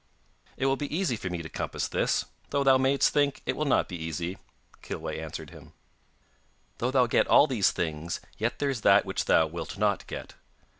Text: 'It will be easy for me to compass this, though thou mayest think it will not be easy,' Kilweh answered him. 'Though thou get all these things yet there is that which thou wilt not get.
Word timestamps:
'It 0.57 0.65
will 0.65 0.75
be 0.77 0.97
easy 0.97 1.15
for 1.15 1.29
me 1.29 1.43
to 1.43 1.47
compass 1.47 1.87
this, 1.87 2.25
though 2.49 2.63
thou 2.63 2.75
mayest 2.75 3.13
think 3.13 3.43
it 3.45 3.55
will 3.55 3.65
not 3.65 3.87
be 3.87 3.95
easy,' 4.03 4.39
Kilweh 4.81 5.13
answered 5.19 5.51
him. 5.51 5.73
'Though 6.79 6.89
thou 6.89 7.05
get 7.05 7.27
all 7.27 7.45
these 7.45 7.69
things 7.69 8.19
yet 8.39 8.57
there 8.57 8.71
is 8.71 8.81
that 8.81 9.05
which 9.05 9.25
thou 9.25 9.45
wilt 9.45 9.77
not 9.77 10.07
get. 10.07 10.33